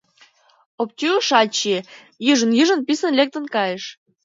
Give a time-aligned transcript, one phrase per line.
[0.81, 1.79] Оптю ышат чие,
[2.25, 3.83] йыж-йыж писын лектын кайыш.